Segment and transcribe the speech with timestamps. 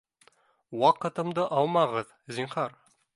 [0.83, 2.75] Ваҡытымды алмағыҙ, зинһар!